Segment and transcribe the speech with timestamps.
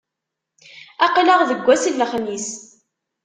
[1.05, 2.47] Aql-aɣ deg ass n lexmis.